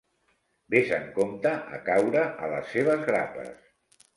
[0.73, 3.57] Ves amb compte a caure a les seves grapes.